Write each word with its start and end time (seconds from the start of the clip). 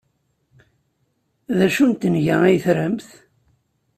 D 1.57 1.59
acu 1.65 1.85
n 1.89 1.93
tenga 2.01 2.35
ay 2.47 2.57
tramt? 2.65 3.09